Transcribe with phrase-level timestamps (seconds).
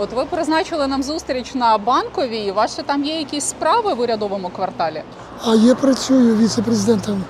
[0.00, 2.50] от ви призначили нам зустріч на банковій.
[2.50, 5.02] У вас ще там є якісь справи в урядовому кварталі?
[5.44, 7.24] А я працюю віце-президентом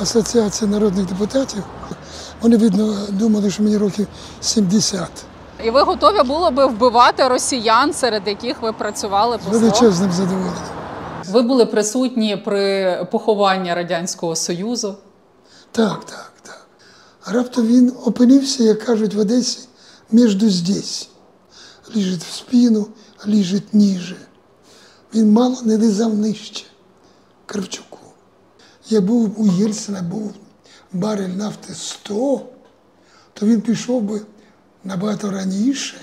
[0.00, 1.62] Асоціації народних депутатів.
[2.40, 4.06] Вони, видно, думали, що мені років
[4.40, 5.08] 70.
[5.64, 10.54] І ви готові були би вбивати росіян, серед яких ви працювали З величезним задоволенням.
[11.30, 14.94] Ви були присутні при похованні радянського союзу.
[15.72, 16.66] Так, так, так.
[17.26, 19.58] Раптом він опинився, як кажуть в Одесі,
[20.12, 21.08] між здесь
[21.95, 22.87] Ліжить в спину,
[23.27, 24.17] ліжить ніже.
[25.13, 26.65] Він мало не лизав нижче
[27.45, 27.99] Кравчуку.
[28.89, 30.33] Я був у Єльцина, був
[30.91, 32.45] барель нафти 100,
[33.33, 34.21] то він пішов би
[34.83, 35.97] набагато раніше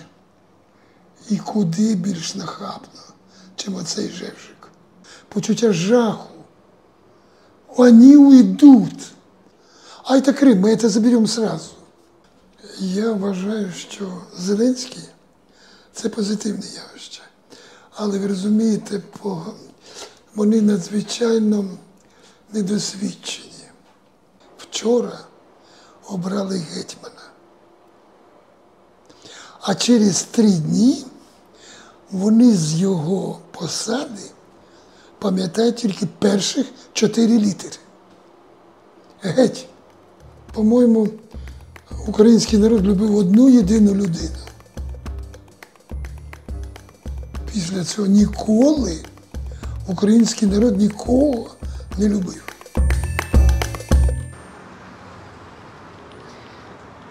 [1.28, 3.02] і куди більш нахабно,
[3.56, 4.70] чим оцей Жевжик.
[5.28, 6.28] Почуття жаху.
[7.76, 9.12] Вони уйдуть.
[10.04, 11.70] А это Крым, мы это заберем сразу.
[12.78, 15.02] Я вважаю, що Зеленський
[15.95, 17.21] це позитивне явище.
[17.95, 19.01] Але ви розумієте,
[20.35, 21.65] вони надзвичайно
[22.53, 23.51] недосвідчені.
[24.57, 25.19] Вчора
[26.07, 27.21] обрали гетьмана.
[29.61, 31.05] А через три дні
[32.11, 34.31] вони з його посади
[35.19, 37.77] пам'ятають тільки перших чотири літери.
[39.21, 39.67] Геть.
[40.53, 41.07] По-моєму,
[42.07, 44.37] український народ любив одну єдину людину.
[47.75, 49.03] Після цього ніколи
[49.87, 51.49] український народ нікого
[51.97, 52.45] не любив.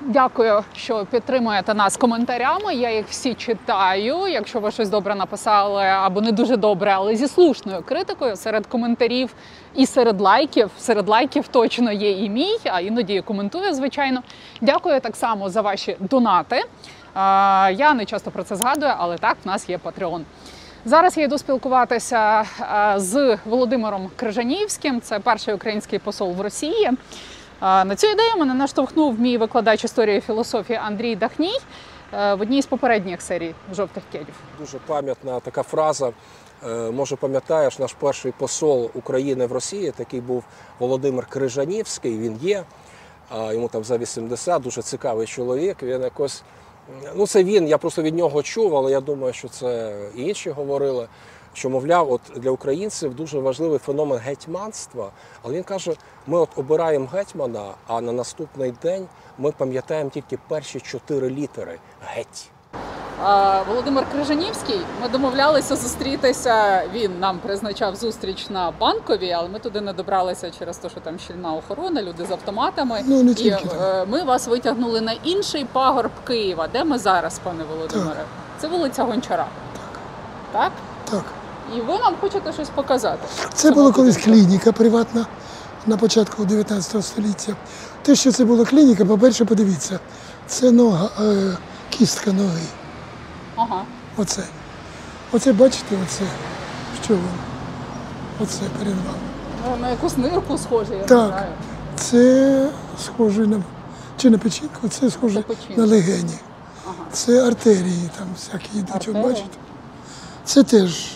[0.01, 2.75] Дякую, що підтримуєте нас коментарями.
[2.75, 4.29] Я їх всі читаю.
[4.29, 9.35] Якщо ви щось добре написали або не дуже добре, але зі слушною критикою серед коментарів
[9.75, 10.71] і серед лайків.
[10.79, 14.23] Серед лайків точно є і мій, а іноді коментую, звичайно.
[14.61, 16.63] Дякую так само за ваші донати.
[17.77, 20.21] Я не часто про це згадую, але так, в нас є Patreon.
[20.87, 25.01] Зараз я йду спілкуватися е, з Володимиром Крижанівським.
[25.01, 26.87] Це перший український посол в Росії.
[26.87, 26.97] Е,
[27.61, 31.59] На цю ідею мене наштовхнув мій викладач історії філософії Андрій Дахній
[32.13, 34.35] е, в одній з попередніх серій жовтих кедів.
[34.59, 36.13] Дуже пам'ятна така фраза.
[36.93, 40.45] Може, пам'ятаєш, наш перший посол України в Росії, такий був
[40.79, 42.19] Володимир Крижанівський.
[42.19, 42.65] Він є.
[43.53, 45.83] Йому там за 80, дуже цікавий чоловік.
[45.83, 46.43] Він якось.
[47.15, 50.51] Ну, це він, я просто від нього чув, але я думаю, що це і інші
[50.51, 51.09] говорили.
[51.53, 55.11] Що, мовляв, от для українців дуже важливий феномен гетьманства.
[55.43, 55.95] Але він каже:
[56.27, 59.07] ми от обираємо гетьмана, а на наступний день
[59.39, 62.51] ми пам'ятаємо тільки перші чотири літери геть.
[63.69, 64.81] Володимир Крижанівський.
[65.03, 66.83] Ми домовлялися зустрітися.
[66.95, 71.19] Він нам призначав зустріч на банковій, але ми туди не добралися через те, що там
[71.19, 73.01] щільна охорона, люди з автоматами.
[73.07, 73.79] Ну, не тільки там.
[73.83, 76.69] е, ми вас витягнули на інший пагорб Києва.
[76.73, 78.25] Де ми зараз, пане Володимире?
[78.61, 79.47] Це вулиця Гончара.
[80.53, 80.73] Так.
[81.11, 81.25] Так.
[81.77, 83.29] І ви нам хочете щось показати.
[83.55, 85.27] Це була колись клініка приватна
[85.87, 87.53] на початку 19 століття.
[88.03, 89.99] Те, що це була клініка, по-перше, подивіться,
[90.47, 91.57] це нога, е,
[91.99, 92.61] кістка ноги.
[93.57, 93.85] Ага.
[94.17, 94.43] Оце.
[95.33, 96.25] Оце бачите, оце.
[97.05, 97.29] Що воно?
[98.41, 99.19] Оце перед вами.
[99.71, 101.29] Ну, На якусь нирку схоже, я не Так.
[101.29, 101.53] знаю.
[101.97, 102.69] Це
[103.05, 103.63] схоже на
[104.17, 105.81] чи на печінку, це схоже Це печінка.
[105.81, 106.39] на легені.
[107.13, 109.23] Це артерії там всякі йдуть, от Артерії?
[109.25, 109.49] бачите?
[110.45, 111.13] Це теж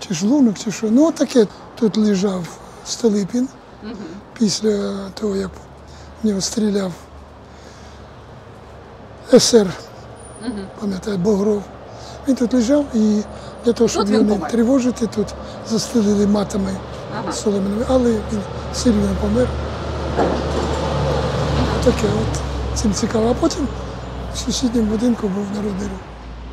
[0.00, 0.90] чи шлунок, чи що.
[0.90, 1.46] Ну, таке
[1.78, 2.44] тут лежав
[2.86, 3.48] Столипін
[4.38, 5.50] після того, як
[6.22, 6.92] в нього стріляв
[9.40, 9.66] СР,
[10.80, 11.62] пам'ятаю, Богров.
[12.28, 13.22] Він тут лежав і
[13.64, 14.50] для того, щоб його не помер.
[14.50, 15.26] тривожити, тут
[15.68, 16.70] застелили матами
[17.32, 18.40] соломинами, але він
[18.74, 19.48] сильно помер.
[21.84, 22.40] Таке от
[22.78, 23.28] цим цікаво.
[23.30, 23.68] А потім
[24.34, 26.00] в сусідньому будинку був народний рух.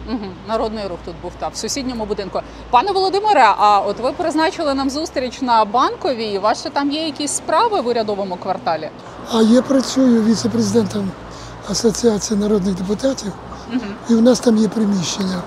[0.10, 0.32] Угу.
[0.48, 2.40] Народний рух тут був та в сусідньому будинку.
[2.70, 6.38] Пане Володимире, а от ви призначили нам зустріч на банковій.
[6.40, 8.90] Вас там є якісь справи в урядовому кварталі?
[9.34, 11.12] А я працюю віце-президентом
[11.70, 13.32] Асоціації народних депутатів,
[14.10, 15.44] і в нас там є приміщення.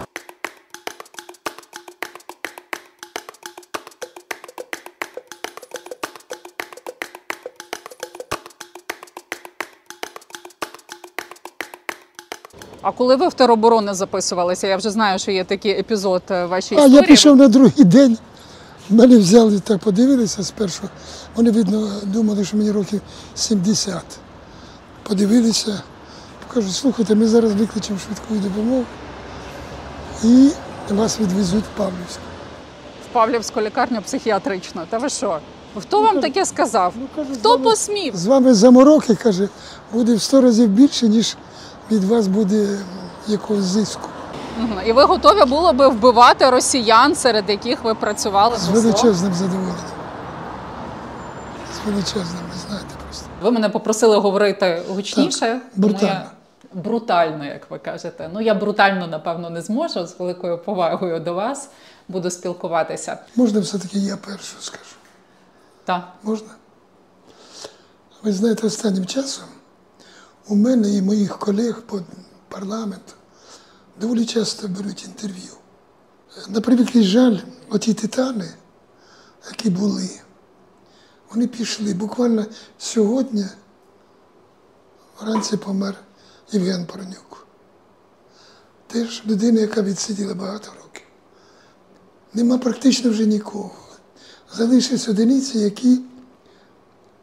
[12.82, 16.76] А коли ви в тероборони записувалися, я вже знаю, що є такий епізод е, вашій
[16.76, 18.18] А я пішов на другий день.
[18.90, 20.82] Мене взяли так, подивилися спершу.
[21.34, 23.00] Вони, видно, думали, що мені років
[23.34, 24.02] 70.
[25.02, 25.82] Подивилися,
[26.56, 28.84] кажуть, слухайте, ми зараз викличемо швидку допомогу
[30.24, 30.50] і
[30.90, 32.22] вас відвезуть в Павлівську.
[33.10, 34.82] в Павлівську лікарню психіатричну.
[34.90, 35.38] Та ви що?
[35.80, 36.92] Хто вам таке сказав?
[36.96, 38.16] Ну, кажуть, з Хто вами- посмів?
[38.16, 39.48] З вами замороки, каже,
[39.92, 41.36] буде в 100 разів більше, ніж
[41.90, 42.78] від вас буде
[43.26, 44.08] якогось зиску.
[44.86, 48.56] І ви готові були би вбивати росіян, серед яких ви працювали?
[48.58, 49.76] З величезним задоволенням.
[51.74, 53.26] З величезним, ви знаєте просто.
[53.42, 55.40] Ви мене попросили говорити гучніше.
[55.40, 56.12] Так, тому брутально.
[56.12, 56.30] я-
[56.76, 58.30] Брутально, як ви кажете.
[58.32, 60.06] Ну я брутально, напевно, не зможу.
[60.06, 61.70] З великою повагою до вас
[62.08, 63.18] буду спілкуватися.
[63.36, 64.96] Можна все-таки я першу скажу.
[65.84, 66.08] Так.
[66.22, 66.48] Можна?
[68.22, 69.44] Ви знаєте, останнім часом
[70.48, 72.00] у мене і моїх колег по
[72.48, 73.12] парламенту
[74.00, 75.52] доволі часто беруть інтерв'ю.
[76.48, 77.38] На превеликий жаль,
[77.70, 78.54] оті титани,
[79.48, 80.10] які були,
[81.30, 81.94] вони пішли.
[81.94, 82.46] Буквально
[82.78, 83.44] сьогодні
[85.20, 85.94] вранці помер
[86.52, 87.46] Євген Парнюк.
[88.86, 91.06] Теж людина, яка відсиділа багато років.
[92.34, 93.74] Нема практично вже нікого.
[94.54, 96.00] Залишились одиниці, які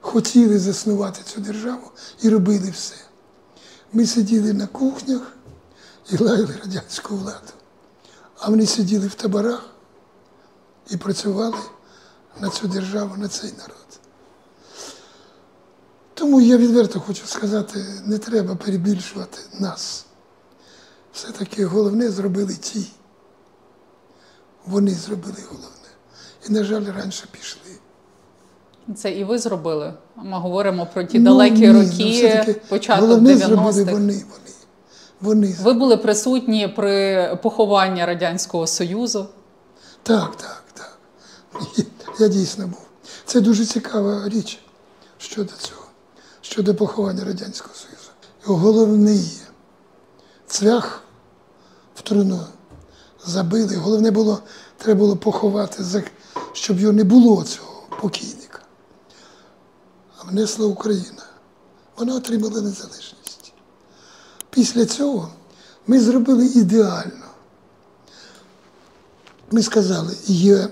[0.02, 1.92] хотіли заснувати цю державу
[2.22, 2.96] і робили все.
[3.94, 5.38] Ми сиділи на кухнях
[6.10, 7.54] і лаяли радянську владу.
[8.38, 9.70] А вони сиділи в таборах
[10.90, 11.58] і працювали
[12.40, 13.83] на цю державу, на цей народ.
[16.14, 20.06] Тому я відверто хочу сказати, не треба перебільшувати нас.
[21.14, 22.88] Все-таки головне зробили ті.
[24.66, 25.70] Вони зробили головне.
[26.50, 27.72] І, на жаль, раніше пішли.
[28.96, 29.94] Це і ви зробили.
[30.16, 33.92] Ми говоримо про ті Ну, далекі ні, ну, роки, все-таки початок головне зробили 90-х.
[33.92, 34.24] вони, вони.
[35.22, 35.56] Вони.
[35.62, 39.26] Ви були присутні при похованні Радянського Союзу.
[40.04, 40.98] Так, так, так.
[42.20, 42.82] Я дійсно був.
[43.26, 44.60] Це дуже цікава річ
[45.18, 45.83] щодо цього,
[46.44, 48.10] щодо поховання Радянського Союзу.
[48.44, 49.42] Головний
[50.48, 51.04] цвях
[51.96, 52.40] в труну
[53.26, 53.76] забили.
[53.76, 54.40] Головне було,
[54.78, 56.04] треба було поховати,
[56.54, 58.60] щоб його не було цього покійника.
[60.18, 61.24] А внесла Україна.
[61.98, 63.54] Вона отримала незалежність.
[64.50, 65.30] Після цього
[65.88, 67.26] ми зробили ідеально.
[69.52, 70.68] Ми сказали, є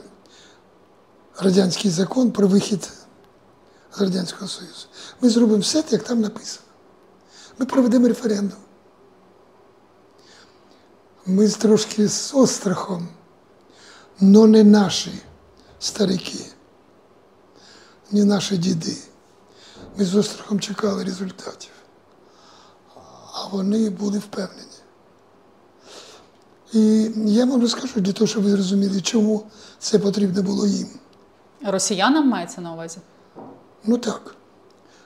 [1.38, 2.90] радянський закон про вихід
[3.96, 4.88] з Радянського Союзу.
[5.22, 6.66] Ми зробимо все, як там написано.
[7.58, 8.60] Ми проведемо референдум.
[11.26, 13.08] Ми трошки з острахом,
[14.22, 15.12] але не наші
[15.80, 16.46] старики,
[18.12, 18.98] не наші діди.
[19.98, 21.72] Ми з острахом чекали результатів,
[23.34, 24.68] а вони були впевнені.
[26.74, 29.44] І я вам розкажу для того, щоб ви зрозуміли, чому
[29.80, 30.88] це потрібно було їм.
[31.66, 32.98] Росіянам мається на увазі?
[33.84, 34.36] Ну так,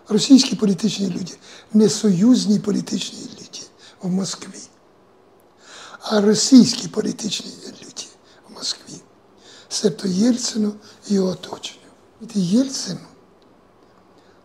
[0.07, 1.38] російські політичні люди,
[1.74, 3.60] не союзні політичні люди
[4.01, 4.62] в Москві,
[6.00, 8.04] а російські політичні люди
[8.50, 9.01] в Москві,
[9.69, 10.74] себто Єльцину
[11.07, 11.80] і його оточенню.
[12.36, 12.98] І Єльцин,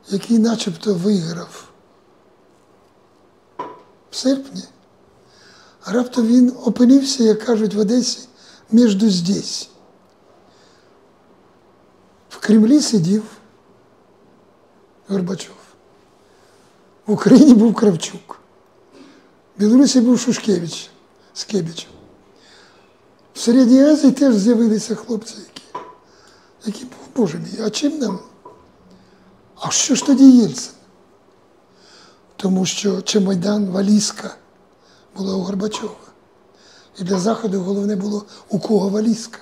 [0.09, 1.73] який начебто виграв
[4.11, 4.65] в серпні,
[5.87, 8.19] раптом він опинився, як кажуть в Одесі,
[8.71, 9.69] між здесь.
[12.29, 13.39] В Кремлі сидів
[15.10, 15.56] Горбачов.
[17.06, 18.40] В Україні був Кравчук.
[19.56, 20.90] В Білорусі був Шушкевич
[21.34, 21.90] з Кебічем.
[23.34, 25.62] В Середній Азії теж з'явилися хлопці, які,
[26.66, 26.86] які
[27.16, 28.18] Боже мій, а чим нам?
[29.56, 30.72] А що ж тоді Єльцин?
[32.36, 34.36] Тому що Чемайдан, Валізка
[35.16, 35.94] була у Горбачова.
[36.98, 39.38] І для Заходу головне було у кого валізка.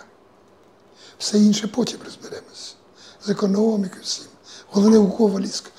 [1.18, 2.74] Все інше потім розберемося.
[3.24, 4.27] З економікою, всім.
[4.70, 5.70] Головне у кого валізка.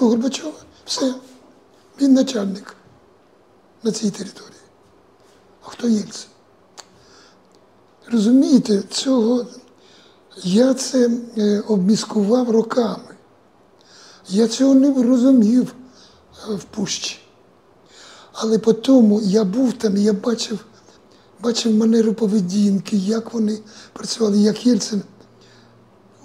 [0.00, 0.52] Горбачова,
[0.84, 1.14] все.
[2.00, 2.76] Він начальник
[3.82, 4.60] на цій території.
[5.62, 6.28] А хто Єльцин?
[8.06, 9.46] Розумієте, цього
[10.42, 13.14] я це е, обміскував роками.
[14.28, 15.74] Я цього не розумів
[16.48, 17.18] е, в пущі.
[18.32, 20.64] Але по тому я був там, і я бачив,
[21.40, 23.58] бачив манеру поведінки, як вони
[23.92, 25.02] працювали, як Єльцин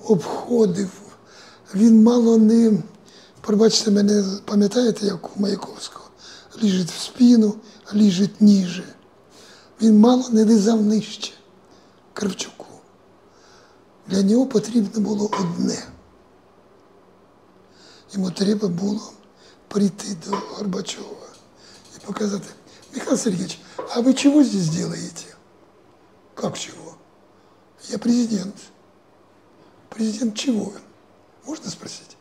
[0.03, 1.06] обходив.
[1.75, 2.74] Він мало не,
[3.41, 6.05] пробачте мене, пам'ятаєте, як у Маяковського,
[6.63, 7.55] ліжить в спину,
[7.93, 8.83] ліжить ніже.
[9.81, 11.33] Він мало не лизав нижче
[12.13, 12.65] Кравчуку.
[14.07, 15.83] Для нього потрібно було одне.
[18.13, 19.12] Йому треба було
[19.67, 21.27] прийти до Горбачова
[21.95, 22.43] и показать,
[22.93, 23.59] Михаил Сергеевич,
[23.95, 25.25] а вы чего здесь делаете?
[26.36, 26.97] Как чего?
[27.89, 28.55] Я президент.
[29.89, 30.74] Президент чего?
[31.47, 32.16] Можно спросить?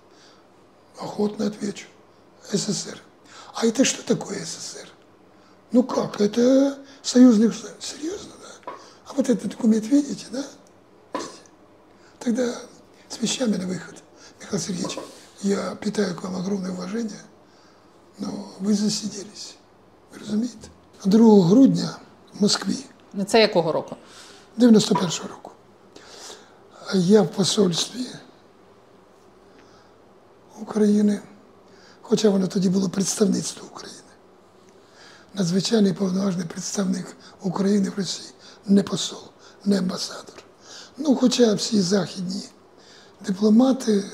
[0.97, 1.87] Охотно отвечу.
[2.51, 3.01] СССР.
[3.53, 4.87] А это что такое СССР?
[5.71, 7.85] Ну как, это союзный государств.
[7.85, 8.73] Серьезно, да?
[9.07, 10.43] А вот этот документ видите, да?
[11.13, 11.31] Видите?
[12.19, 12.55] Тогда
[13.09, 14.03] с вещами на выход.
[14.39, 14.99] Михаил Сергеевич,
[15.41, 17.21] я питаю к вам огромное уважение,
[18.19, 19.55] но ви засиділись.
[20.13, 20.67] Ви розумієте?
[21.05, 21.97] 2 грудня
[22.33, 22.77] в Москві.
[23.27, 23.95] Це якого року?
[24.57, 25.51] 91-го року.
[26.87, 28.05] А Я в посольстві
[30.62, 31.20] України,
[32.02, 33.96] хоча воно тоді було представництво України.
[35.34, 38.28] Надзвичайний повноважний представник України в Росії,
[38.66, 39.22] не посол,
[39.64, 40.44] не амбасадор.
[40.98, 42.42] Ну, хоча всі західні
[43.26, 44.04] дипломати,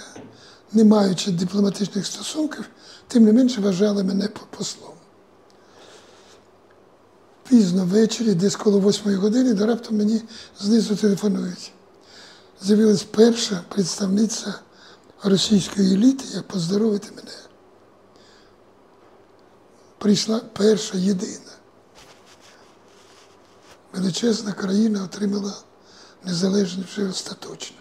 [0.73, 2.65] не маючи дипломатичних стосунків,
[3.09, 4.93] тим не менше вважали мене послом.
[7.49, 10.23] Пізно ввечері, десь коло восьмої години, раптом мені
[10.61, 11.73] знизу телефонують.
[12.63, 14.55] З'явилась перша представниця
[15.23, 17.33] російської еліти, як поздоровити мене.
[19.99, 21.53] Прийшла перша єдина.
[23.93, 25.55] Величезна країна отримала
[26.25, 27.77] незалежність вже остаточно.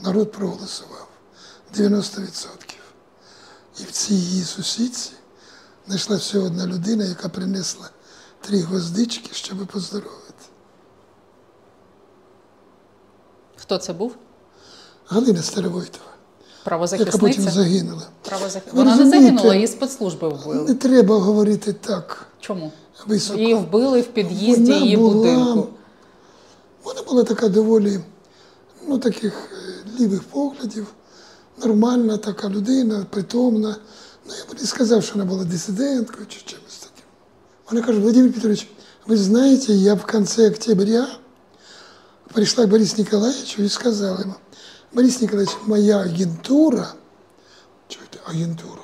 [0.00, 1.08] Народ проголосував
[1.74, 2.48] 90%.
[3.80, 5.10] І в цій її сусідці
[5.86, 7.90] знайшла всього одна людина, яка принесла
[8.40, 10.44] три гвоздички, щоб поздоровити.
[13.56, 14.16] Хто це був?
[15.06, 16.11] Галина Старовойтова,
[16.98, 18.02] яка потім загинула.
[18.22, 18.62] Правозах...
[18.72, 20.68] Вона не загинула, її спецслужби вбили.
[20.68, 22.72] Не треба говорити так Чому?
[23.06, 23.38] високо.
[23.38, 25.68] Її вбили в під'їзді її була- будинку.
[26.84, 28.00] Вона була така доволі,
[28.88, 30.86] ну, таких е, лівих поглядів,
[31.62, 33.76] нормальна така людина, притомна.
[34.28, 37.04] Ну, я б не сказав, що вона була дисиденткою чи чимось таким.
[37.70, 38.68] Вона каже, Владимир Петрович,
[39.06, 41.06] ви знаєте, я в кінці октября
[42.32, 44.34] прийшла к Борису Николаевичу і сказала йому,
[44.93, 46.93] Борис Николаевич, моя агентура,
[47.87, 48.81] чуєте, агентура,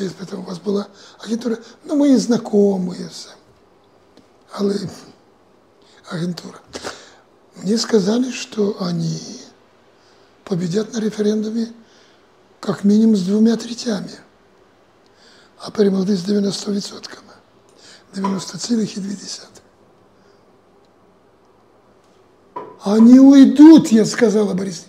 [0.00, 0.86] я спитав, у вас була
[1.18, 3.30] агентура, ну, мої знайомі і все.
[4.50, 4.78] Але
[6.10, 6.60] агентура.
[7.56, 9.20] Мне сказали, что они
[10.44, 11.72] победят на референдуме
[12.60, 14.12] как минимум с двумя третями,
[15.58, 17.18] а перемогли з 90%.
[18.14, 19.51] 90,2.
[22.85, 24.85] Они уйдут, я сказала Борис.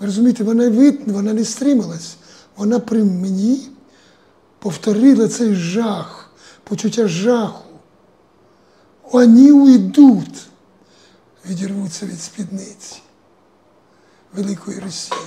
[0.00, 2.16] Ви розумієте, вона, вит- вона не стрималась.
[2.56, 3.68] Вона при мені
[4.58, 6.30] повторила цей жах,
[6.64, 7.62] почуття жаху.
[9.12, 10.46] Вони уйдуть,
[11.48, 12.96] відірвуться від спідниці
[14.34, 15.20] Великої Росії.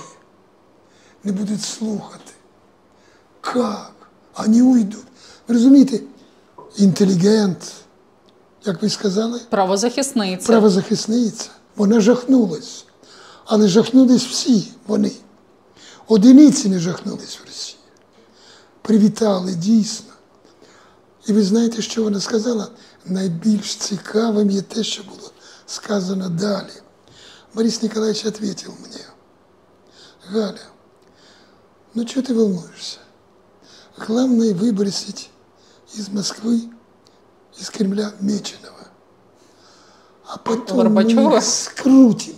[1.24, 2.32] Не будуть слухати.
[3.54, 3.92] Як?
[4.38, 5.04] Вони уйдуть.
[5.48, 6.00] Ви розумієте,
[6.76, 7.72] інтелігент,
[8.64, 10.46] як ви сказали, Правозахисниця.
[10.46, 12.85] правозахисниця, вона жахнулась.
[13.45, 15.11] Але жахнулись всі вони.
[16.07, 17.77] Одиниці не жахнулись в Росії.
[18.81, 20.13] Привітали дійсно.
[21.27, 22.67] І ви знаєте, що вона сказала?
[23.05, 25.31] Найбільш цікавим є те, що було
[25.65, 26.71] сказано далі.
[27.53, 29.05] Борис Николаевич ответил мне,
[30.27, 30.59] Галя,
[31.93, 32.99] ну что ты волнуешься?
[33.95, 35.29] Главное выбросить
[35.93, 36.69] из Москвы,
[37.57, 38.78] из Кремля Меченого.
[40.32, 41.36] А потом мы Горбачова?
[41.36, 42.34] их скрутим.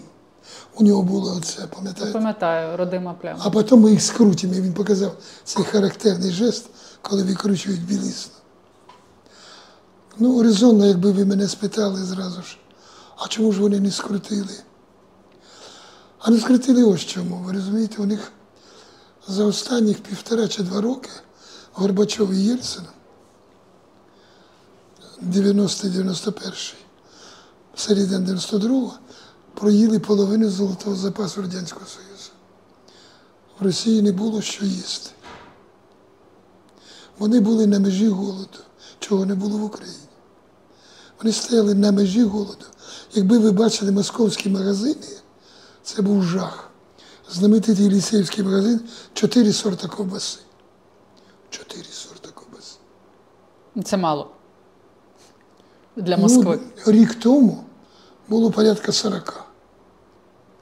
[0.74, 2.12] У нього було оце, пам'ятаєте?
[2.12, 3.40] Пам'ятаю, родима пляма.
[3.44, 4.54] А потім ми їх скрутимо.
[4.54, 5.12] І він показав
[5.44, 6.66] цей характерний жест,
[7.02, 8.32] коли викручують білизну.
[10.18, 12.58] Ну, резонно, якби ви мене спитали зразу ж,
[13.16, 14.54] а чому ж вони не скрутили?
[16.18, 17.36] А не скрутили ось чому.
[17.36, 18.32] Ви розумієте, у них
[19.28, 21.10] за останніх півтора чи два роки
[21.72, 22.84] Горбачов і Єльцин,
[25.22, 26.74] 90-91,
[27.74, 28.92] середина 92-го,
[29.54, 32.30] проїли половину золотого запасу Радянського Союзу.
[33.60, 35.10] В Росії не було що їсти.
[37.18, 38.58] Вони були на межі голоду,
[38.98, 39.96] чого не було в Україні.
[41.18, 42.64] Вони стояли на межі голоду.
[43.12, 45.06] Якби ви бачили московські магазини,
[45.82, 46.70] це був жах.
[47.30, 48.80] Знаменитий лісеївський магазин
[49.12, 50.38] чотири сорта ковбаси.
[51.50, 52.76] Чотири сорта ковбаси.
[53.84, 54.30] Це мало.
[55.96, 56.58] Для Москви.
[56.86, 57.64] Ну, рік тому
[58.28, 59.44] було порядка 40.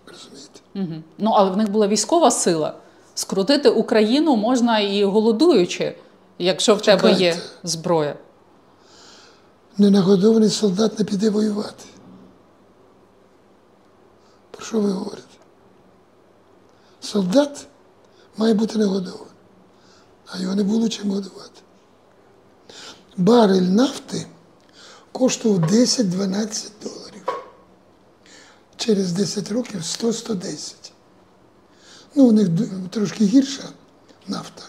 [0.07, 0.61] Розумієте?
[0.75, 1.05] Мгм.
[1.19, 2.75] Ну, але в них була військова сила.
[3.15, 5.97] Скрутити Україну можна і голодуючи,
[6.39, 7.41] якщо в тебе є Чекайте.
[7.63, 8.15] зброя.
[9.79, 11.85] Ненагодований солдат не піде воювати.
[14.51, 15.23] Про що ви говорите?
[17.01, 17.67] Солдат
[18.37, 19.27] має бути нагодований,
[20.27, 21.61] а його не було чим годувати.
[23.17, 24.27] Барель нафти
[25.13, 27.27] коштував 10-12 доларів.
[28.77, 30.75] Через 10 років 100-110.
[32.15, 32.49] Ну, у них
[32.91, 33.69] трошки гірша
[34.27, 34.63] нафта,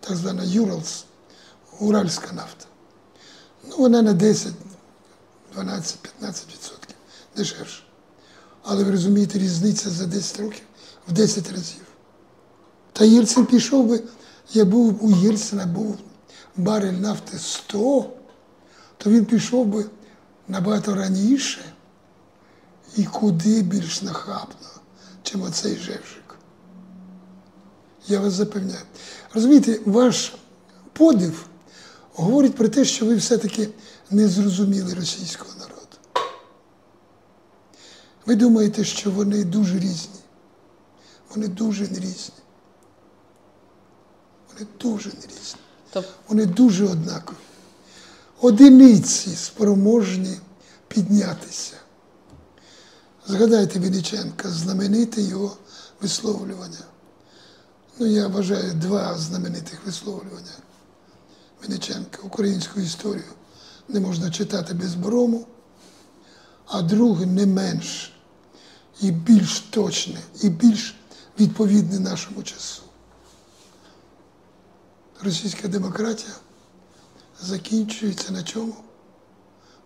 [0.00, 1.04] так звана Юралс,
[1.80, 2.66] уральська нафта.
[3.68, 4.52] Ну, вона на 10,
[5.54, 6.96] 12, 15 відсотків
[7.36, 7.82] дешевше.
[8.62, 10.62] Але ви розумієте, різниця за 10 років
[11.08, 11.86] в 10 разів.
[12.92, 14.02] Та Єльцин пішов би,
[14.52, 15.98] я був у Єльцина, був
[16.56, 18.10] барель нафти 100,
[19.06, 19.84] то він пішов би
[20.48, 21.60] набагато раніше
[22.96, 24.68] і куди більш нахабно,
[25.22, 26.36] чим оцей Жевжик.
[28.06, 28.84] Я вас запевняю.
[29.34, 30.34] Розумієте, ваш
[30.92, 31.46] подив
[32.14, 33.68] говорить про те, що ви все-таки
[34.10, 36.26] не зрозуміли російського народу.
[38.26, 40.20] Ви думаєте, що вони дуже різні.
[41.34, 42.34] Вони дуже не різні.
[44.52, 45.60] Вони дуже не різні.
[46.28, 47.36] Вони дуже однакові.
[48.40, 50.36] Одиниці спроможні
[50.88, 51.72] піднятися.
[53.26, 55.56] Згадайте Вінниченка, знамените його
[56.00, 56.84] висловлювання.
[57.98, 60.52] Ну, я вважаю два знаменитих висловлювання
[61.64, 62.18] Вінниченка.
[62.22, 63.32] Українську історію
[63.88, 65.46] не можна читати без брому,
[66.66, 68.12] а друге не менш
[69.00, 70.96] і більш точне, і більш
[71.40, 72.82] відповідне нашому часу.
[75.22, 76.32] Російська демократія
[77.40, 78.76] закінчується на чому?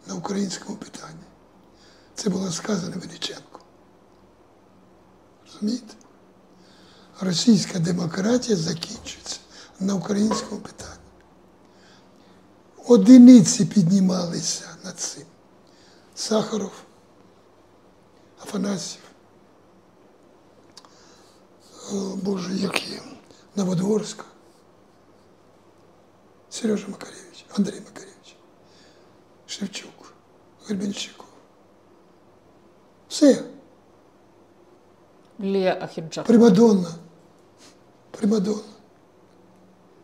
[0.06, 1.24] На українському питанні.
[2.14, 3.60] Це було сказано Величенко.
[5.46, 5.94] Розумієте?
[7.20, 9.38] Російська демократія закінчується
[9.80, 10.90] на українському питанні.
[12.86, 15.24] Одиниці піднімалися над цим.
[16.14, 16.72] Сахаров,
[18.42, 19.02] Афанасьєв,
[21.92, 23.00] о, Боже, які
[23.56, 24.24] Новодворська,
[26.50, 26.86] Сережа
[27.40, 28.36] Макаревич, Андрій Макаревич,
[29.46, 30.14] Шевчук,
[30.66, 31.26] Гребенщиков.
[33.08, 33.44] Все,
[35.40, 36.26] Лія Ахіджак.
[36.26, 36.90] Примадонна.
[38.10, 38.62] Примадонна.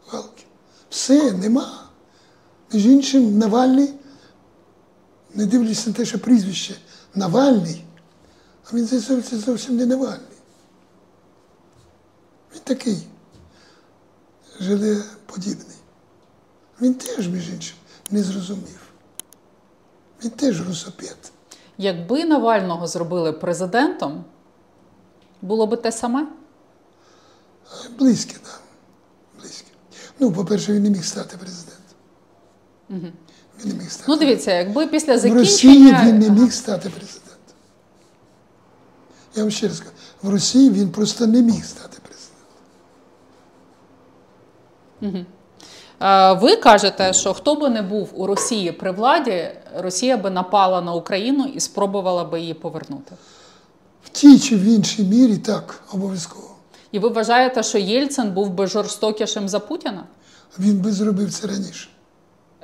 [0.08, 0.46] Галкін.
[0.90, 1.82] Все, нема.
[2.72, 3.94] Між іншим, Навальний,
[5.34, 6.76] не дивлячись на те, що прізвище
[7.14, 7.84] Навальний,
[8.64, 10.38] а він зовсім, зовсім не Навальний.
[12.54, 13.06] Він такий
[14.60, 15.75] желеподібний.
[16.80, 17.76] Він теж, між іншим,
[18.10, 18.80] не зрозумів.
[20.24, 21.16] Він теж русопед.
[21.78, 24.24] Якби Навального зробили президентом,
[25.42, 26.26] було би те саме?
[27.98, 28.42] Близьке, так.
[28.44, 29.40] Да.
[29.40, 29.70] Близьке.
[30.18, 31.76] Ну, по-перше, він не міг стати президентом.
[32.90, 33.12] Він
[33.64, 34.04] не міг стати.
[34.08, 35.34] Ну, дивіться, якби після в.
[35.34, 37.26] Росії він не міг стати президентом.
[39.34, 42.50] Я вам ще раз кажу, в Росії він просто не міг стати президентом.
[45.02, 45.26] Е,
[46.40, 50.94] Ви кажете, що хто би не був у Росії при владі, Росія би напала на
[50.94, 53.14] Україну і спробувала би її повернути.
[54.04, 56.48] В тій чи в іншій мірі так, обов'язково.
[56.92, 60.04] І ви вважаєте, що Єльцин був би жорстокішим за Путіна?
[60.58, 61.88] Він би зробив це раніше.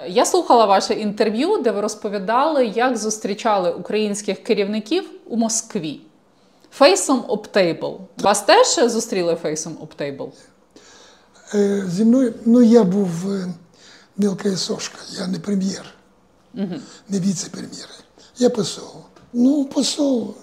[0.08, 6.00] Я слухала ваше інтерв'ю, де ви розповідали, як зустрічали українських керівників у Москві.
[6.70, 8.00] Фейсом об тейбл.
[8.18, 10.24] Вас теж зустріли фейсом об тейбл?
[10.24, 10.51] Е,
[11.88, 13.54] Зі мною, ну я був е,
[14.16, 15.84] мілка сошка, я не прем'єр,
[17.08, 17.88] не віце-прем'єр.
[18.38, 18.94] Я посол.
[19.32, 20.34] Ну, посол.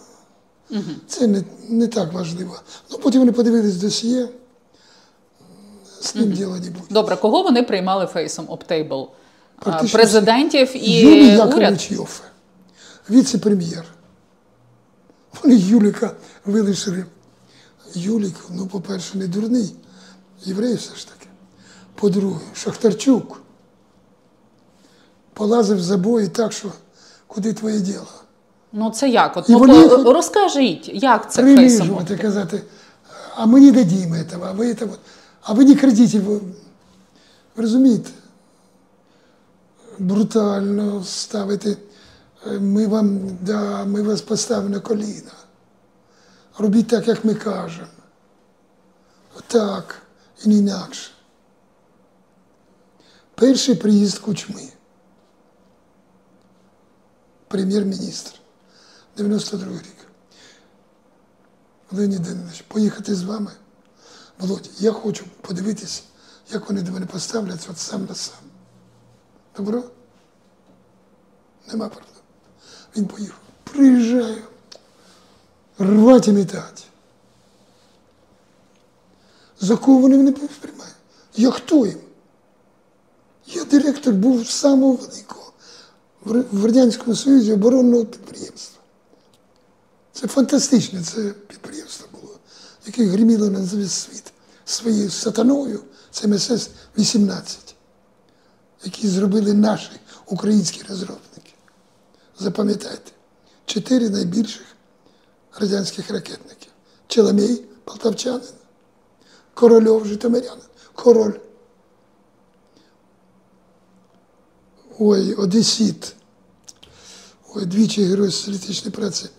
[1.07, 2.59] Це не, не так важливо.
[2.91, 4.27] Ну, потім вони подивились досьє,
[6.01, 6.85] з ним діло не буде.
[6.89, 9.09] Добре, кого вони приймали фейсом об тейбл?
[9.59, 11.27] Практично Президентів і Юлій?
[11.27, 12.23] Яковлевич Йофе,
[13.09, 13.85] віце-прем'єр.
[15.43, 16.11] Вони Юліка
[16.45, 17.05] вилишили.
[17.93, 19.75] Юлік, ну, по-перше, не дурний,
[20.41, 21.27] єврей все ж таки.
[21.95, 23.41] По-друге, Шахтарчук
[25.33, 26.71] полазив в забої так, що
[27.27, 28.07] куди твоє діло?
[28.71, 29.37] Ну це як?
[29.37, 31.41] От, І ну, вони- по- розкажіть, як це?
[31.41, 32.61] Принижувати, казати,
[33.35, 34.95] а ми не дадим этого, а ви этого,
[35.41, 36.13] а ви не крадіть.
[36.13, 36.41] Ви, ви
[37.57, 38.09] розумієте?
[39.99, 41.77] Брутально ставити,
[42.47, 45.31] е, ми вам, да, ми вас поставимо на коліна.
[46.57, 47.87] Робіть так, як ми кажемо.
[49.47, 50.01] Так,
[50.47, 51.11] не інакше.
[53.35, 54.61] Перший приїзд кучми.
[57.47, 58.31] Прем'єр-міністр.
[59.17, 60.07] 92 рік.
[61.91, 63.51] Леонід Данилович, поїхати з вами.
[64.39, 66.01] Володя, я хочу подивитися,
[66.51, 68.39] як вони до мене поставляться от сам на сам.
[69.57, 69.83] Добро?
[71.67, 72.13] Нема проблем.
[72.97, 73.39] Він поїхав.
[73.63, 74.43] Приїжджаю.
[75.79, 76.83] Рвать і метати.
[79.61, 80.95] За кого вони мене сприймають?
[81.35, 81.99] Я хто їм?
[83.45, 85.53] Я директор був самого великого
[86.51, 88.81] в Радянському Союзі оборонного підприємства.
[90.13, 92.39] Це фантастичне це підприємство було,
[92.85, 94.33] яке гриміло на весь світ
[94.65, 95.83] своєю сатаною.
[96.11, 97.57] Це МСС-18,
[98.83, 99.91] які зробили наші
[100.25, 101.53] українські розробники.
[102.39, 103.11] Запам'ятайте,
[103.65, 104.65] чотири найбільших
[105.59, 106.71] радянських ракетників.
[107.07, 108.41] Челомей, полтавчанин,
[109.59, 110.63] Корольов, Житомирянин,
[110.95, 111.39] Король.
[114.99, 116.15] Ой, Одесіт.
[117.55, 119.29] ой, двічі герой соціалістичної праці,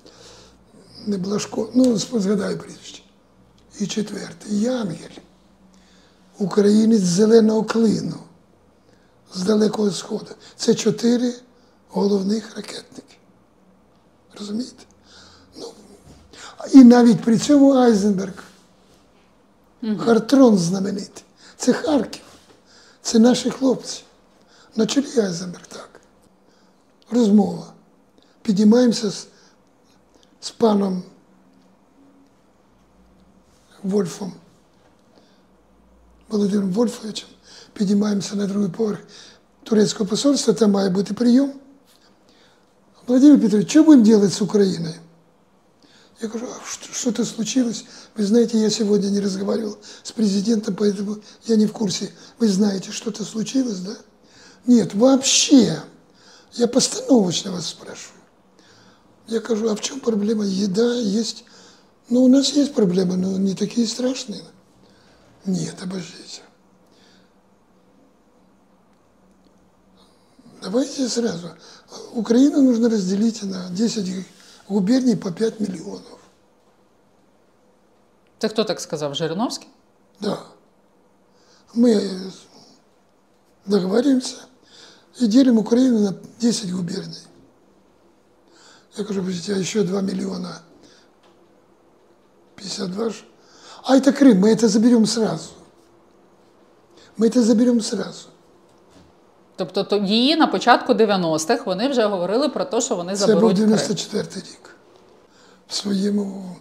[1.07, 3.03] не Блажко, ну, згадаю прізвище.
[3.81, 5.19] І четвертий Янгель,
[6.39, 8.19] українець зеленого клину
[9.35, 10.31] з Далекого Сходу.
[10.57, 11.35] Це чотири
[11.89, 13.17] головних ракетники.
[14.39, 14.85] Розумієте?
[15.59, 15.67] Ну,
[16.73, 18.50] і навіть при цьому Айзенберг,
[19.99, 21.25] Хартрон знаменитий.
[21.57, 22.23] Це Харків.
[23.03, 24.03] Це наші хлопці.
[24.77, 26.01] На чолі Айзенберг так.
[27.11, 27.73] Розмова.
[28.43, 29.27] Підіймаємося з,
[30.41, 31.03] з паном
[33.83, 34.33] Вольфом,
[36.29, 37.29] Володимиром Вольфовичем,
[37.73, 38.99] підіймаємося на другий поверх
[39.63, 41.53] турецького посольства, там має бути прийом.
[43.07, 44.95] Владимир Петрович, что будем делать с Украиной?
[46.21, 47.85] Я говорю, а что- что-то случилось?
[48.15, 52.13] Вы знаете, я сегодня не разговаривал с президентом, поэтому я не в курсе.
[52.39, 53.97] Вы знаете, что-то случилось, да?
[54.67, 55.83] Нет, вообще.
[56.53, 58.21] Я постановочно вас спрашиваю.
[59.29, 60.45] Я говорю, а в чем проблема?
[60.45, 61.45] Еда есть.
[62.11, 64.43] Ну, у нас есть проблемы, но не такие страшные.
[65.47, 66.43] Нет, обождите.
[70.61, 71.53] Давайте сразу.
[72.13, 74.27] Украину нужно разделить на 10
[74.71, 76.19] губерний по 5 миллионов.
[78.39, 79.15] Це хто так сказав?
[79.15, 79.69] Жириновський?
[80.21, 80.39] Да.
[81.75, 82.21] Мы
[83.67, 84.37] договариваемся
[85.21, 87.27] и делим Украину на 10 губерний.
[88.97, 90.63] Я говорю, подождите, а еще 2 миллиона
[92.57, 93.25] 52 же.
[93.85, 95.51] А это Крым, мы это заберем сразу.
[97.17, 98.30] Мы это заберем сразу.
[99.61, 103.35] Тобто то її на початку 90-х вони вже говорили про те, що вони Це був
[103.35, 103.69] заберуть Крим.
[103.69, 104.77] 94 рік.
[105.69, 106.57] В своєму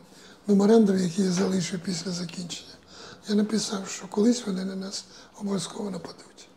[0.48, 2.74] меморандумі, який я залишив після закінчення,
[3.30, 5.06] я написав, що колись вони на нас
[5.42, 6.48] обов'язково нападуть.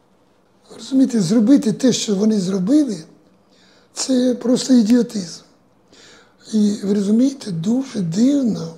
[0.77, 3.05] Розумієте, зробити те, що вони зробили,
[3.93, 5.43] це просто ідіотизм.
[6.53, 8.75] І ви розумієте, дуже дивно,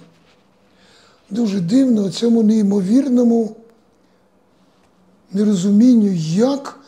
[1.31, 3.57] дуже дивно цьому неймовірному
[5.33, 6.84] нерозумінню, як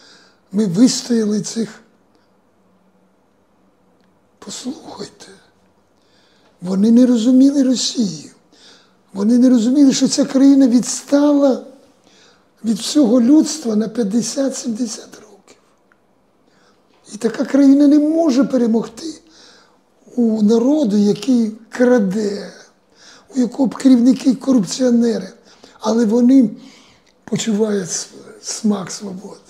[0.56, 1.82] ми вистояли цих
[4.38, 5.26] Послухайте,
[6.62, 8.30] вони не розуміли Росію.
[9.12, 11.64] Вони не розуміли, що ця країна відстала
[12.64, 15.56] від всього людства на 50-70 років.
[17.14, 19.22] І така країна не може перемогти
[20.16, 22.52] у народу, який краде,
[23.36, 25.28] у якого керівники корупціонери,
[25.80, 26.50] але вони
[27.24, 28.08] почувають
[28.42, 29.45] смак свободи.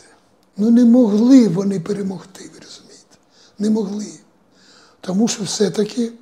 [0.57, 3.17] Ну не могли вони перемогти, ви розумієте?
[3.59, 4.07] Не могли.
[5.01, 6.13] Тому що все-таки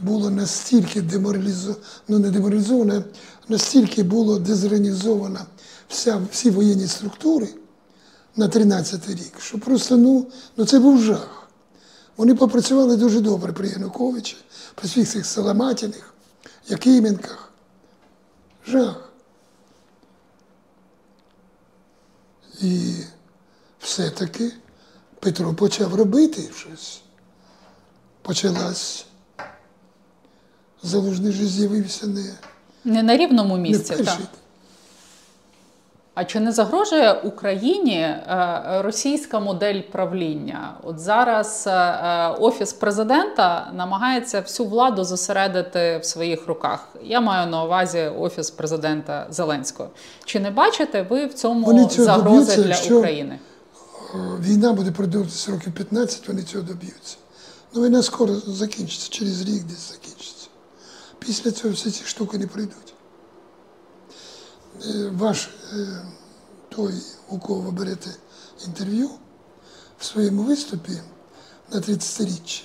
[0.00, 3.04] було настільки деморалізовано, ну не деморалізовано,
[3.48, 5.46] настільки було дезорганізовано
[5.88, 7.48] вся, всі воєнні структури
[8.36, 11.48] на 13-й рік, що просто ну, ну це був жах.
[12.16, 14.36] Вони попрацювали дуже добре при Януковичі,
[14.74, 16.14] при всіх цих Саламатіних,
[16.68, 17.52] Якименках.
[18.66, 19.12] Жах.
[22.60, 22.94] І
[23.82, 24.52] все-таки
[25.20, 27.02] Петро почав робити щось
[28.22, 29.06] почалась.
[30.82, 32.34] Залужний же з'явився не,
[32.84, 33.94] Не на рівному місці.
[33.96, 34.04] перший.
[34.06, 34.28] так.
[36.14, 40.74] А чи не загрожує Україні е, російська модель правління?
[40.82, 46.88] От зараз е, е, офіс президента намагається всю владу зосередити в своїх руках.
[47.02, 49.88] Я маю на увазі офіс президента Зеленського.
[50.24, 53.38] Чи не бачите ви в цьому загрози для України?
[54.14, 57.16] О, Війна буде продовжуватися років 15, вони цього доб'ються.
[57.74, 60.46] Ну, війна скоро закінчиться, через рік десь закінчиться.
[61.18, 62.94] Після цього всі ці штуки не прийдуть.
[64.86, 66.06] Е, Ваш е,
[66.68, 66.94] той,
[67.28, 68.10] у кого ви берете
[68.66, 69.10] інтерв'ю,
[69.98, 70.92] в своєму виступі
[71.70, 72.62] на 30-річчі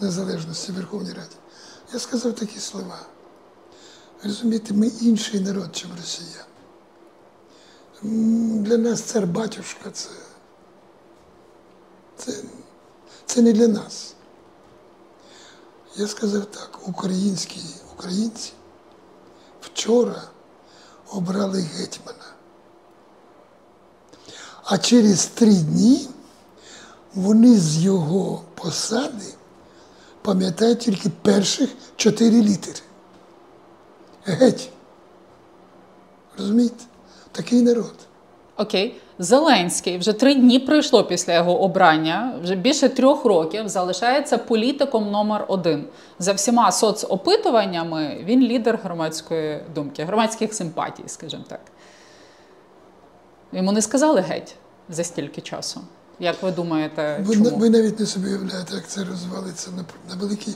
[0.00, 1.36] незалежності Верховній Раді,
[1.92, 3.00] я сказав такі слова.
[4.22, 6.47] Розумієте, ми інший народ, ніж росіяни.
[8.02, 10.08] Для нас цар батюшка це,
[12.16, 12.32] це,
[13.26, 14.14] це не для нас.
[15.96, 17.60] Я сказав так, українські
[17.94, 18.52] українці
[19.60, 20.22] вчора
[21.10, 22.34] обрали гетьмана.
[24.64, 26.08] А через три дні
[27.14, 29.34] вони з його посади
[30.22, 32.80] пам'ятають тільки перших чотири літери.
[34.24, 34.70] Геть.
[36.38, 36.84] Розумієте?
[37.38, 37.94] Такий народ.
[38.56, 42.34] Окей, Зеленський вже три дні пройшло після його обрання.
[42.42, 45.84] Вже більше трьох років залишається політиком номер один.
[46.18, 51.60] За всіма соцопитуваннями він лідер громадської думки, громадських симпатій, скажімо так.
[53.52, 54.54] Йому не сказали геть
[54.88, 55.80] за стільки часу.
[56.20, 57.50] Як ви думаєте, Ви, чому?
[57.50, 60.54] ви навіть не собі уявляєте, як це розвалиться на, на великий.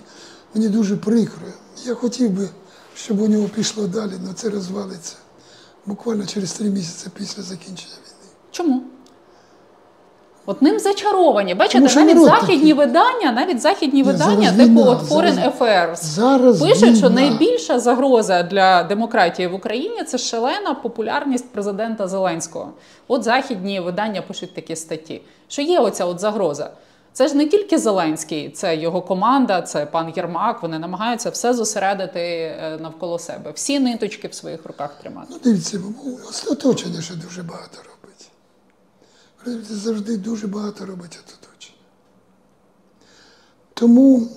[0.55, 1.47] Мені дуже прикро.
[1.85, 2.49] Я хотів би,
[2.95, 5.17] щоб у нього пішло далі, але це розвалиться
[5.87, 8.33] буквально через три місяці після закінчення війни.
[8.51, 8.83] Чому?
[10.47, 11.55] От ним зачаровані.
[11.55, 12.73] Бачите, Тому що навіть західні такий.
[12.73, 17.81] видання, навіть західні Ні, видання, типу війна, от Foreign зараз- Affairs, Зараз пишуть, що найбільша
[17.81, 22.73] загроза для демократії в Україні це шалена популярність президента Зеленського.
[23.09, 26.71] От західні видання пишуть такі статті, що є оця от загроза.
[27.13, 30.63] Це ж не тільки Зеленський, це його команда, це пан Єрмак.
[30.63, 35.27] Вони намагаються все зосередити е, навколо себе, всі ниточки в своїх руках тримати.
[35.31, 35.81] Ну, дивіться,
[36.51, 38.31] оточення ще дуже багато робить.
[39.45, 41.77] Розумієте, завжди дуже багато робить оточення.
[43.75, 44.29] Тому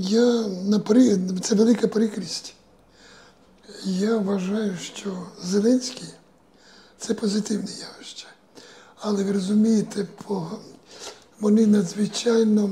[0.00, 0.80] я на
[1.40, 2.54] це велика прикрість.
[3.84, 6.08] Я вважаю, що Зеленський
[6.98, 8.26] це позитивне явище.
[9.00, 10.58] Але ви розумієте, пога-
[11.40, 12.70] вони надзвичайно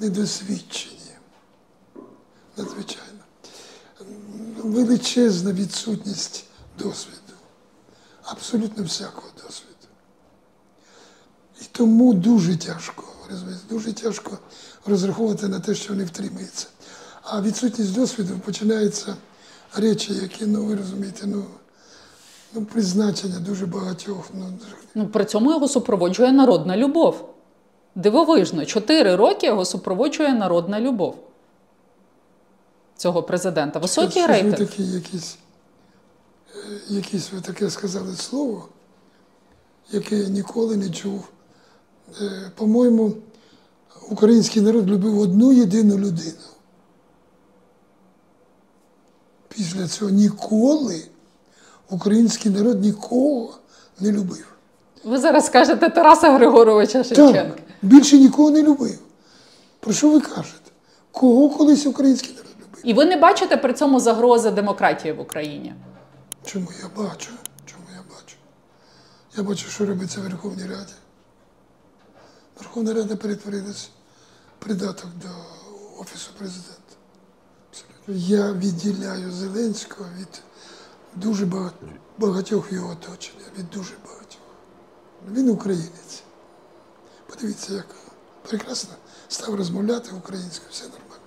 [0.00, 0.96] недосвідчені.
[2.56, 3.12] Надзвичайно
[4.62, 6.44] величезна відсутність
[6.78, 7.34] досвіду,
[8.22, 9.72] абсолютно всякого досвіду.
[11.60, 14.38] І тому дуже тяжко, розумієте, дуже тяжко
[14.86, 16.66] розраховувати на те, що вони втримаються.
[17.22, 19.16] А відсутність досвіду починаються
[19.76, 21.44] речі, які, ну ви розумієте, ну,
[22.54, 24.28] ну призначення дуже багатьох.
[24.34, 24.58] Ну,
[24.94, 27.31] Ну, при цьому його супроводжує народна любов.
[27.94, 31.16] Дивовижно, чотири роки його супроводжує народна любов
[32.96, 33.78] цього президента.
[33.78, 34.56] Високий ж ви рейтинг.
[34.56, 35.38] такі якісь,
[36.88, 38.68] якісь ви таке сказали слово,
[39.90, 41.28] яке я ніколи не чув.
[42.20, 43.12] Е, По-моєму,
[44.10, 46.42] український народ любив одну єдину людину.
[49.48, 51.02] Після цього ніколи
[51.90, 53.54] український народ нікого
[54.00, 54.54] не любив.
[55.04, 57.32] Ви зараз скажете Тараса Григоровича Шевченка.
[57.42, 58.98] Так, більше нікого не любив.
[59.80, 60.70] Про що ви кажете?
[61.12, 62.80] Кого колись український народ любив?
[62.84, 65.74] І ви не бачите при цьому загрози демократії в Україні.
[66.44, 67.30] Чому я бачу?
[67.66, 68.36] Чому я бачу?
[69.36, 70.92] Я бачу, що робиться в Верховній Раді.
[72.58, 73.90] Верховна Рада перетворилась
[74.58, 75.28] в придаток до
[76.00, 76.78] Офісу президента.
[77.70, 78.14] Абсолютно.
[78.36, 80.42] Я відділяю Зеленського від
[81.14, 81.46] дуже
[82.18, 84.21] багатьох його оточення, від дуже багатьох.
[85.30, 86.22] Він українець.
[87.26, 87.86] Подивіться, як
[88.48, 88.90] прекрасно
[89.28, 91.22] став розмовляти українською, все нормально.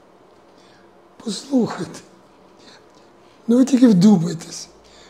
[1.23, 1.99] Послухайте.
[3.47, 4.67] Ну ви тільки вдумайтесь.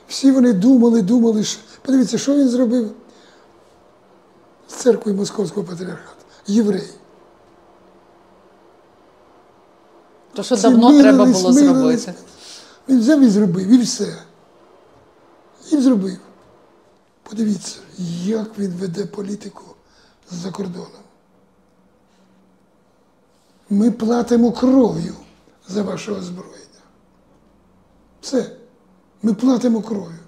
[0.08, 1.60] Всі вони думали, думали, що.
[1.82, 2.92] Подивіться, що він зробив
[4.68, 6.26] з церквою Московського патріархату.
[6.48, 6.90] Єврей.
[10.34, 12.02] То що Всі давно треба було милились.
[12.02, 12.14] зробити.
[12.90, 14.18] Він взяв і зробив, і все.
[15.72, 16.18] І зробив.
[17.30, 17.80] Подивіться,
[18.24, 19.64] як він веде політику
[20.32, 21.06] за кордоном.
[23.70, 25.16] Ми платимо кров'ю
[25.68, 26.56] за ваше озброєння.
[28.22, 28.52] Все.
[29.22, 30.20] Ми платимо кров'ю.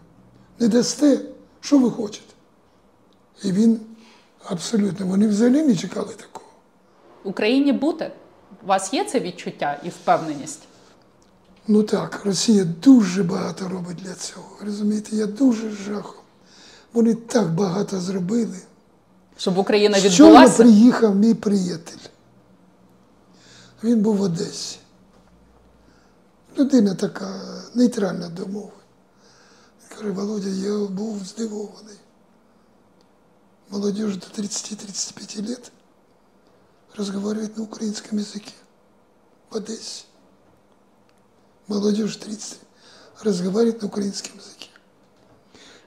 [0.60, 1.20] Не дасте,
[1.62, 2.34] що ви хочете.
[3.44, 3.80] І він
[4.44, 6.52] абсолютно, вони взагалі не чекали такого.
[7.24, 8.12] Україні бути.
[8.64, 10.62] У вас є це відчуття і впевненість?
[11.68, 14.58] Ну так, Росія дуже багато робить для цього.
[14.62, 16.17] Розумієте, я дуже з жахом.
[16.98, 18.58] Вони так багато зробили.
[19.38, 20.64] Щоб Україна відбулася?
[20.64, 21.98] приїхав мій приятель.
[23.84, 24.80] Він був в Одесі.
[26.58, 27.42] Людина така
[27.74, 28.72] нейтральна до мови.
[29.82, 31.98] Він каже, Володя, я був здивований.
[33.70, 35.72] Молодежь до 30-35 лет
[36.96, 38.54] разговаривает на украинском языке
[39.52, 40.06] в Одессе.
[41.68, 42.60] Молодежь 30
[43.24, 44.57] разговаривает на украинском языке.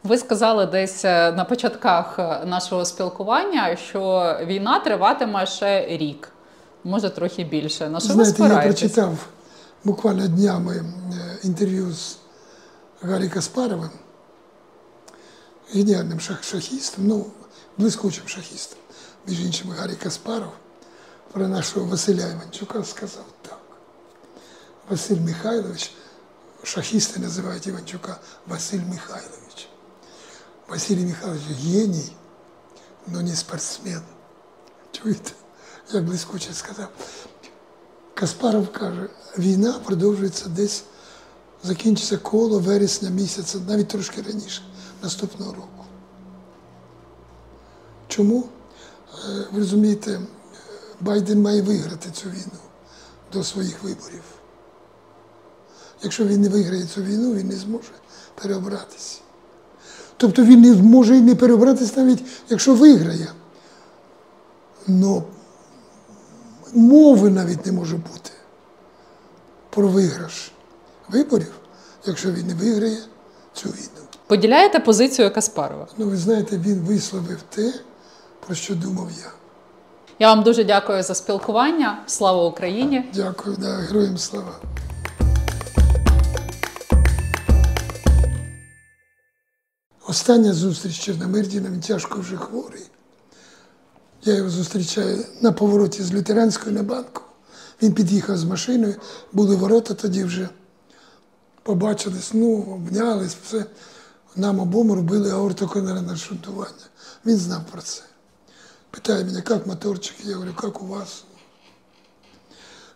[0.05, 6.29] Ви сказали десь е, на початках е, нашого спілкування, що війна триватиме ще рік,
[6.85, 7.89] може трохи більше.
[7.89, 9.27] На що ви Знаєте, я прочитав
[9.85, 12.17] буквально днями е, інтерв'ю з
[13.03, 13.91] Гаррі Каспаровим,
[15.75, 17.27] геніальним шах- шахістом, ну,
[17.79, 18.79] блискучим шахістом.
[19.27, 20.53] Між іншим, Гаррі Каспаров
[21.33, 23.59] про нашого Василя Іванчука сказав так.
[24.91, 25.93] Василь Михайлович,
[26.63, 29.50] шахісти називають Іванчука Василь Михайлович.
[30.71, 32.13] Василь Михайлович геній,
[33.09, 34.03] але не спортсмен.
[34.93, 35.33] Чуєте,
[35.93, 36.89] як блискуче сказав.
[38.15, 40.85] Каспаров каже, війна продовжується десь,
[41.65, 44.63] закінчиться коло вересня місяця, навіть трошки раніше,
[45.03, 45.85] наступного року.
[48.09, 48.49] Чому?
[49.15, 50.21] Е, Ви розумієте,
[51.01, 52.61] Байден має виграти цю війну
[53.33, 54.23] до своїх виборів.
[56.03, 57.93] Якщо він не виграє цю війну, він не зможе
[58.35, 59.20] переобратися.
[60.21, 63.33] Тобто він не зможе і не переобратися навіть, якщо виграє.
[64.87, 65.23] Но
[66.75, 68.31] мови навіть не може бути
[69.71, 70.53] про виграш
[71.09, 71.53] виборів,
[72.07, 72.99] якщо він не виграє
[73.55, 74.07] цю війну.
[74.27, 75.87] Поділяєте позицію Каспарова?
[75.97, 77.73] Ну, ви знаєте, він висловив те,
[78.47, 79.31] про що думав я.
[80.19, 82.03] Я вам дуже дякую за спілкування.
[82.07, 83.11] Слава Україні!
[83.15, 84.53] Дякую, да, героям слава.
[90.11, 92.91] Остання зустріч з Чорномирдіном, він тяжко вже хворий.
[94.25, 97.23] Я його зустрічаю на повороті з Лютеранської на банку.
[97.83, 98.95] Він під'їхав з машиною,
[99.33, 100.49] були ворота тоді вже.
[101.63, 103.65] Побачились, ну, обнялись, все.
[104.37, 106.87] Нам обом робили аортоконарне шунтування.
[107.27, 108.03] Він знав про це.
[108.91, 110.17] Питає мене, як моторчик?
[110.25, 111.25] Я говорю, як у вас?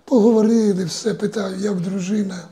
[0.05, 2.48] Поговорили, все, питаю, як дружина.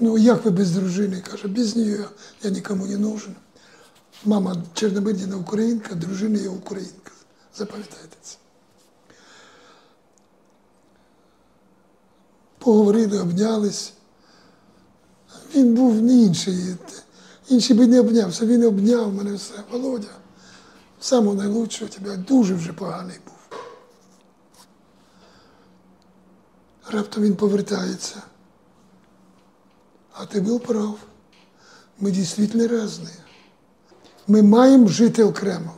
[0.00, 1.22] Ну, як ви без дружини?
[1.30, 2.04] Каже, без нее
[2.42, 3.34] я нікому не нужен.
[4.24, 7.12] Мама Чорнобильдіна українка, дружина є українка.
[7.56, 8.36] Запам'ятайте це.
[12.58, 13.92] Поговорили, обнялись.
[15.54, 16.76] Він був не інший.
[17.48, 19.54] Інший би не обнявся, він обняв мене все.
[19.70, 20.08] Володя,
[21.00, 23.60] самого найлучшого тебе дуже вже поганий був.
[26.90, 28.22] Раптом він повертається.
[30.12, 30.98] А ти був прав.
[31.98, 33.08] Ми дійсно різні.
[34.30, 35.74] Ми маємо жити окремо.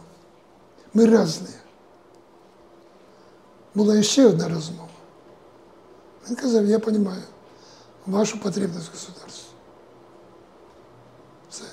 [0.95, 1.49] Ми різні.
[3.75, 4.89] Була ще одна розмова.
[6.29, 7.23] Він казав, я розумію
[8.07, 9.45] вашу потребність в.
[11.51, 11.65] Все.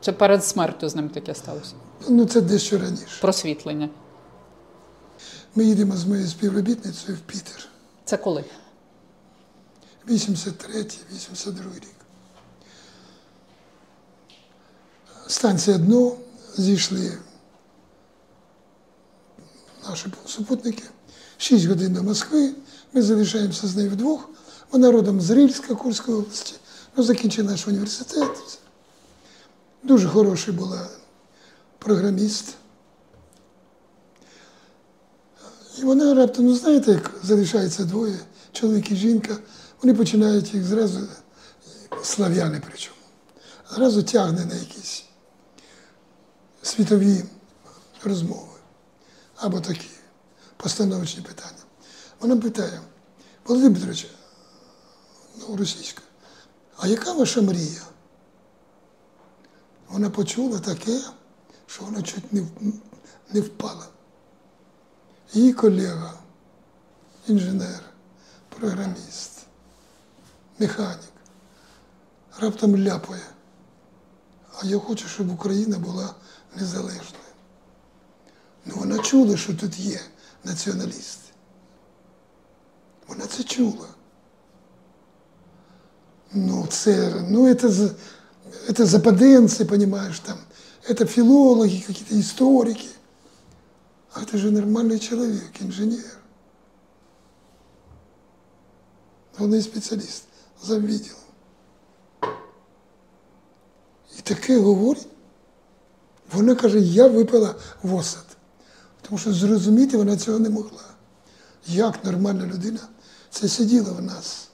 [0.00, 1.74] Це перед смертю з ним таке сталося.
[2.08, 3.20] Ну, це дещо раніше.
[3.20, 3.88] Просвітлення.
[5.54, 7.68] Ми їдемо з моєю співробітницею в Пітер.
[8.04, 8.44] Це коли?
[10.08, 12.03] 83-82 рік.
[15.26, 16.16] Станція дно
[16.56, 17.18] зійшли
[19.88, 20.82] наші супутники.
[21.36, 22.54] 6 годин до Москви.
[22.92, 24.28] Ми залишаємося з нею вдвох.
[24.70, 26.54] Вона родом з Рильська Курської області.
[26.96, 28.58] Ну, закінчила наш університет.
[29.82, 30.88] Дуже хороший була
[31.78, 32.54] програміст.
[35.78, 38.18] І вона раптом, ну знаєте, як залишається двоє,
[38.52, 39.36] чоловік і жінка,
[39.82, 41.00] вони починають їх зразу,
[42.02, 42.96] слав'яни причому,
[43.70, 45.03] зразу тягне на якісь
[46.76, 47.24] світові
[48.04, 48.58] розмови
[49.36, 49.88] або такі
[50.56, 51.62] постановочні питання.
[52.20, 52.80] Вона питає,
[53.44, 54.06] Володимир Петрович,
[55.36, 56.02] ну, російська,
[56.76, 57.82] а яка ваша мрія?
[59.88, 61.00] Вона почула таке,
[61.66, 62.46] що вона чуть не,
[63.32, 63.86] не впала.
[65.32, 66.14] Її колега,
[67.28, 67.80] інженер,
[68.48, 69.30] програміст,
[70.58, 71.12] механік,
[72.38, 73.26] раптом ляпає.
[74.60, 76.14] А я хочу, щоб Україна була
[76.55, 77.23] незалежною.
[78.65, 79.99] Ну вона чула, що тут є
[80.43, 81.29] націоналісти.
[83.07, 83.87] Вона це чула.
[86.33, 87.95] Ну, це, ну, это, за-
[88.67, 90.37] это западенцы, понимаешь, там,
[90.89, 92.87] это филологи, какие-то историки.
[94.13, 96.17] А это же нормальный человек, инженер.
[99.37, 100.23] Головний спеціаліст,
[100.63, 101.19] завідділом.
[104.17, 105.07] І таке говорить.
[106.34, 108.24] Вона каже, я випила в осад.
[109.02, 110.84] Тому що зрозуміти вона цього не могла.
[111.66, 112.80] Як нормальна людина,
[113.30, 114.48] це сиділо в нас.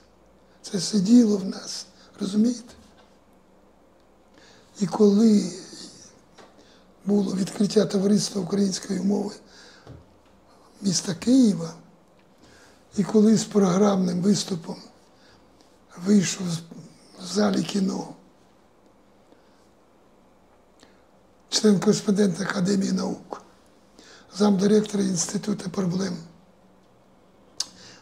[0.61, 1.85] Це сиділо в нас.
[2.19, 2.73] Розумієте?
[4.79, 5.51] І коли
[7.05, 9.33] було відкриття товариства української мови
[10.81, 11.73] міста Києва,
[12.97, 14.75] і коли з програмним виступом
[16.05, 16.47] вийшов
[17.21, 18.07] в залі кіно
[21.51, 23.41] член кореспондент Академії наук,
[24.37, 26.17] замдиректора Інституту проблем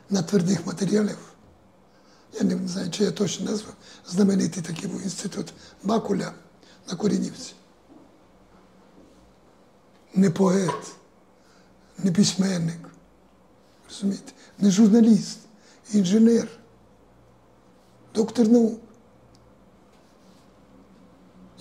[0.09, 1.17] на твердих матеріалів,
[2.33, 3.71] я не знаю, чи я точно назву,
[4.07, 6.33] знаменитий такий був інститут Бакуля
[6.87, 7.53] на Корінівці.
[10.13, 10.91] Не поет,
[11.97, 12.89] не письменник,
[13.89, 15.39] розумієте, не журналіст,
[15.93, 16.47] інженер,
[18.15, 18.81] доктор наук.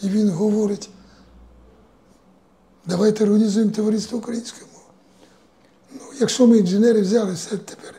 [0.03, 0.91] І він говорить,
[2.89, 4.85] давайте організуємо товариство української мови.
[5.93, 7.95] Ну, якщо ми інженери взяли, все тепер,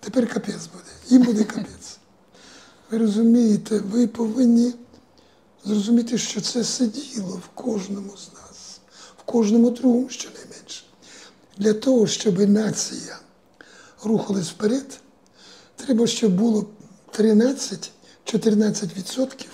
[0.00, 0.84] тепер капець буде.
[1.08, 1.98] Їм буде капець.
[2.90, 4.74] Ви розумієте, ви повинні
[5.64, 8.80] зрозуміти, що це сиділо в кожному з нас,
[9.18, 10.84] в кожному другому щонайменше.
[11.58, 13.18] Для того, щоб нація
[14.04, 15.00] рухалась вперед,
[15.76, 16.66] треба, щоб було
[17.18, 19.46] 13-14%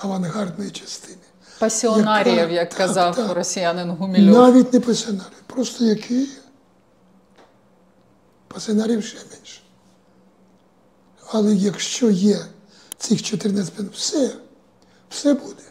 [0.00, 1.25] авангардної частини.
[1.58, 3.32] Пасіонаріїв, яка- як казав так.
[3.32, 4.34] росіянин Гумільов.
[4.38, 6.28] Навіть не пасіонарів, просто які
[8.48, 9.60] пасіонарів ще менше.
[11.32, 12.38] Але якщо є
[12.98, 14.30] цих 14 все,
[15.10, 15.62] все буде.